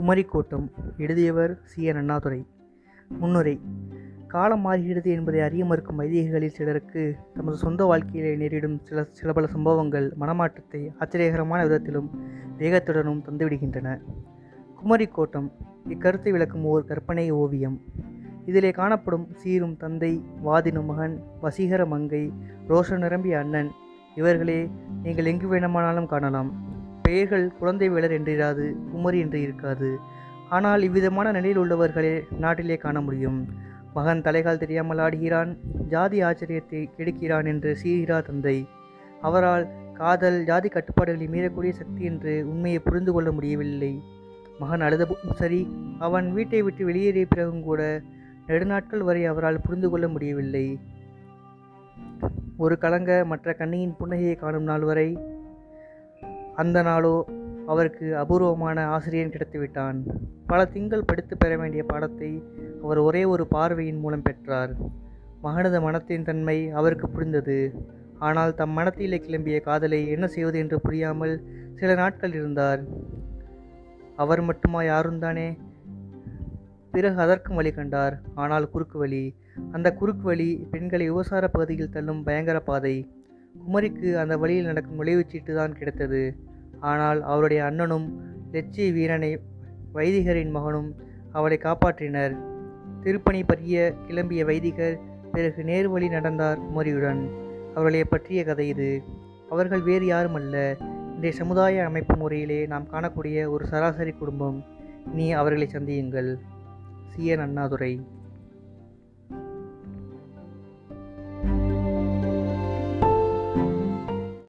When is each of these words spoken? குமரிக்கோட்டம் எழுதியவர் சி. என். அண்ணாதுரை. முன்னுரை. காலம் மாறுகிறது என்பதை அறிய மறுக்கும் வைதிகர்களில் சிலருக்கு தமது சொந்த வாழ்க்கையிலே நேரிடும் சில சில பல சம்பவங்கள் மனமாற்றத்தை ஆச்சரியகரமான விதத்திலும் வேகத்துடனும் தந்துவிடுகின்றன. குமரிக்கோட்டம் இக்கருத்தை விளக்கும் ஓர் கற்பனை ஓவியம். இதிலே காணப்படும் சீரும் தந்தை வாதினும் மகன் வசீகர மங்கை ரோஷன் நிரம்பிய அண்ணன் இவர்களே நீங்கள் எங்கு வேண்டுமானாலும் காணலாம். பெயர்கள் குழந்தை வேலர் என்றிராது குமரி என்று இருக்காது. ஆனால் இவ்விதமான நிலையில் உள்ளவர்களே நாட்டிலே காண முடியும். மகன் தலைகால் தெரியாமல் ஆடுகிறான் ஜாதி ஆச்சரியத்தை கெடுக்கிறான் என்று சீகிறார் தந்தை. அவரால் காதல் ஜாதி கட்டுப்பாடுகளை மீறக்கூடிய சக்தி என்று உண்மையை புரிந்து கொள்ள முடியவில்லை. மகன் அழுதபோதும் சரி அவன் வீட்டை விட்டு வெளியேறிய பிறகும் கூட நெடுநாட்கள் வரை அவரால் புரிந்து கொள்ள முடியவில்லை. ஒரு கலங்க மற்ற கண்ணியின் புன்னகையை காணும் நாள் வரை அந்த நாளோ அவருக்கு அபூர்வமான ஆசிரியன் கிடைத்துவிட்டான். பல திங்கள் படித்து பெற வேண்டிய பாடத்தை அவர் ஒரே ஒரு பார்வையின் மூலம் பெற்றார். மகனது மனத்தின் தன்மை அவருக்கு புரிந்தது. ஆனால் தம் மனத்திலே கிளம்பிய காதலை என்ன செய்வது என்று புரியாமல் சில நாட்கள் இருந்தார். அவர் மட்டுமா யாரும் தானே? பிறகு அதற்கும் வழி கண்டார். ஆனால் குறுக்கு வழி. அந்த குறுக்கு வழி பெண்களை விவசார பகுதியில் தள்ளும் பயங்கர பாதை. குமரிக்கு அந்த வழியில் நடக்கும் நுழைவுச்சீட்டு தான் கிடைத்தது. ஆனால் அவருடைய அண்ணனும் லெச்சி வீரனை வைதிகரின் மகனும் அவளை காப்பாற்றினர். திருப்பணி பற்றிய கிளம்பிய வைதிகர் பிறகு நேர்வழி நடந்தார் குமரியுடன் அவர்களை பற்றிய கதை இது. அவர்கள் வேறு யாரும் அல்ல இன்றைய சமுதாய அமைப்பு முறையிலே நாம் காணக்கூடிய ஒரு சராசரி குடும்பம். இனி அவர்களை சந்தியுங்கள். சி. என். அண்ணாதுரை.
குமரிக்கோட்டம் 0.00 0.70
எழுதியவர் 0.98 1.60
சி. 1.64 1.82
என். 1.82 1.96
அண்ணாதுரை. 1.96 2.46
முன்னுரை. 3.08 3.60
காலம் 4.26 4.60
மாறுகிறது 4.60 5.10
என்பதை 5.10 5.40
அறிய 5.40 5.64
மறுக்கும் 5.64 6.00
வைதிகர்களில் 6.00 6.46
சிலருக்கு 6.46 7.16
தமது 7.34 7.56
சொந்த 7.56 7.84
வாழ்க்கையிலே 7.84 8.36
நேரிடும் 8.36 8.80
சில 8.84 9.06
சில 9.10 9.32
பல 9.32 9.46
சம்பவங்கள் 9.46 10.12
மனமாற்றத்தை 10.20 10.92
ஆச்சரியகரமான 11.00 11.62
விதத்திலும் 11.62 12.10
வேகத்துடனும் 12.58 13.22
தந்துவிடுகின்றன. 13.30 14.00
குமரிக்கோட்டம் 14.84 15.52
இக்கருத்தை 15.88 16.30
விளக்கும் 16.30 16.64
ஓர் 16.64 16.84
கற்பனை 16.84 17.30
ஓவியம். 17.30 17.80
இதிலே 18.46 18.70
காணப்படும் 18.70 19.28
சீரும் 19.34 19.76
தந்தை 19.76 20.24
வாதினும் 20.44 20.84
மகன் 20.84 21.22
வசீகர 21.42 21.86
மங்கை 21.86 22.32
ரோஷன் 22.68 22.98
நிரம்பிய 22.98 23.38
அண்ணன் 23.38 23.70
இவர்களே 24.14 24.70
நீங்கள் 25.02 25.24
எங்கு 25.24 25.48
வேண்டுமானாலும் 25.48 26.06
காணலாம். 26.06 26.69
பெயர்கள் 27.10 27.46
குழந்தை 27.60 27.88
வேலர் 27.94 28.16
என்றிராது 28.16 28.64
குமரி 28.92 29.18
என்று 29.24 29.38
இருக்காது. 29.46 29.90
ஆனால் 30.56 30.82
இவ்விதமான 30.86 31.28
நிலையில் 31.36 31.60
உள்ளவர்களே 31.62 32.14
நாட்டிலே 32.44 32.76
காண 32.84 32.96
முடியும். 33.06 33.38
மகன் 33.96 34.22
தலைகால் 34.26 34.60
தெரியாமல் 34.62 35.00
ஆடுகிறான் 35.04 35.50
ஜாதி 35.92 36.18
ஆச்சரியத்தை 36.28 36.80
கெடுக்கிறான் 36.96 37.46
என்று 37.52 37.70
சீகிறார் 37.82 38.26
தந்தை. 38.28 38.56
அவரால் 39.28 39.64
காதல் 40.00 40.38
ஜாதி 40.50 40.68
கட்டுப்பாடுகளை 40.74 41.26
மீறக்கூடிய 41.32 41.72
சக்தி 41.80 42.02
என்று 42.10 42.34
உண்மையை 42.52 42.80
புரிந்து 42.86 43.12
கொள்ள 43.14 43.30
முடியவில்லை. 43.38 43.92
மகன் 44.60 44.84
அழுதபோதும் 44.86 45.38
சரி 45.40 45.60
அவன் 46.06 46.28
வீட்டை 46.36 46.60
விட்டு 46.66 46.82
வெளியேறிய 46.88 47.26
பிறகும் 47.32 47.66
கூட 47.68 47.82
நெடுநாட்கள் 48.48 49.04
வரை 49.08 49.24
அவரால் 49.32 49.64
புரிந்து 49.66 49.90
கொள்ள 49.90 50.06
முடியவில்லை. 50.14 50.66
ஒரு 52.64 52.74
கலங்க 52.84 53.10
மற்ற 53.32 53.52
கண்ணியின் 53.60 53.96
புன்னகையை 53.98 54.36
காணும் 54.38 54.68
நாள் 54.70 54.86
வரை 54.90 55.08
அந்த 56.60 56.78
நாளோ 56.82 57.14
அவருக்கு 57.66 58.06
அபூர்வமான 58.16 58.86
ஆசிரியன் 58.86 59.32
கிடைத்துவிட்டான். 59.34 59.98
பல 60.46 60.60
திங்கள் 60.64 61.06
படித்து 61.06 61.34
பெற 61.36 61.52
வேண்டிய 61.56 61.82
பாடத்தை 61.84 62.30
அவர் 62.82 62.98
ஒரே 62.98 63.22
ஒரு 63.24 63.44
பார்வையின் 63.46 63.98
மூலம் 63.98 64.22
பெற்றார். 64.22 64.72
மகனது 65.42 65.78
மனத்தின் 65.80 66.24
தன்மை 66.24 66.56
அவருக்கு 66.70 67.06
புரிந்தது. 67.08 67.58
ஆனால் 68.18 68.54
தம் 68.54 68.74
மனத்திலே 68.78 69.18
கிளம்பிய 69.26 69.58
காதலை 69.60 70.00
என்ன 70.08 70.26
செய்வது 70.26 70.58
என்று 70.58 70.78
புரியாமல் 70.80 71.34
சில 71.74 71.90
நாட்கள் 71.94 72.34
இருந்தார். 72.34 72.82
அவர் 74.16 74.42
மட்டுமா 74.42 74.80
யாரும் 74.82 75.18
தானே? 75.18 75.48
பிறகு 76.94 77.18
அதற்கும் 77.20 77.58
வழி 77.58 77.70
கண்டார். 77.72 78.14
ஆனால் 78.34 78.70
குறுக்கு 78.70 78.98
வழி. 78.98 79.24
அந்த 79.72 79.88
குறுக்கு 79.92 80.22
வழி 80.22 80.50
பெண்களை 80.70 81.06
விவசார 81.06 81.44
பகுதியில் 81.48 81.94
தள்ளும் 81.94 82.22
பயங்கர 82.22 82.60
பாதை. 82.60 82.94
குமரிக்கு 83.62 84.08
அந்த 84.14 84.34
வழியில் 84.36 84.64
நடக்கும் 84.64 84.98
நுழைவுச்சீட்டு 85.00 85.52
தான் 85.54 85.78
கிடைத்தது. 85.78 86.22
ஆனால் 86.80 87.22
அவருடைய 87.22 87.64
அண்ணனும் 87.64 88.20
லெச்சி 88.52 88.92
வீரனை 88.92 89.40
வைதிகரின் 89.94 90.50
மகனும் 90.50 90.94
அவளை 91.32 91.58
காப்பாற்றினர். 91.62 92.36
திருப்பணி 93.00 93.44
பற்றிய 93.44 93.94
கிளம்பிய 94.08 94.44
வைதிகர் 94.44 94.98
பிறகு 95.32 95.62
நேர்வழி 95.62 96.08
நடந்தார் 96.08 96.58
குமரியுடன் 96.60 97.30
அவர்களை 97.70 98.04
பற்றிய 98.04 98.44
கதை 98.44 98.68
இது. 98.68 99.02
அவர்கள் 99.50 99.82
வேறு 99.82 100.06
யாரும் 100.06 100.34
அல்ல 100.34 100.76
இன்றைய 101.14 101.32
சமுதாய 101.32 101.84
அமைப்பு 101.84 102.16
முறையிலே 102.16 102.66
நாம் 102.66 102.88
காணக்கூடிய 102.92 103.48
ஒரு 103.48 103.66
சராசரி 103.66 104.10
குடும்பம். 104.10 104.64
இனி 105.12 105.32
அவர்களை 105.32 105.68
சந்தியுங்கள். 105.72 106.38
சி. 107.08 107.26
என். 107.26 107.38
அண்ணாதுரை. 107.38 108.00